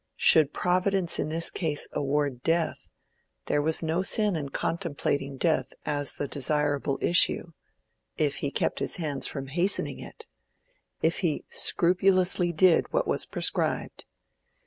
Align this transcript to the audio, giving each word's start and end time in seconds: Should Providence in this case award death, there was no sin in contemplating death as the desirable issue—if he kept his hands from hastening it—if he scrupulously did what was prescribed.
Should 0.17 0.51
Providence 0.51 1.19
in 1.19 1.29
this 1.29 1.51
case 1.51 1.87
award 1.91 2.41
death, 2.41 2.87
there 3.45 3.61
was 3.61 3.83
no 3.83 4.01
sin 4.01 4.35
in 4.35 4.49
contemplating 4.49 5.37
death 5.37 5.73
as 5.85 6.15
the 6.15 6.27
desirable 6.27 6.97
issue—if 7.03 8.35
he 8.37 8.49
kept 8.49 8.79
his 8.79 8.95
hands 8.95 9.27
from 9.27 9.45
hastening 9.45 9.99
it—if 9.99 11.19
he 11.19 11.43
scrupulously 11.49 12.51
did 12.51 12.91
what 12.91 13.07
was 13.07 13.27
prescribed. 13.27 14.05